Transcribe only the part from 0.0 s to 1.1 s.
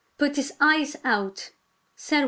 "Put his eyes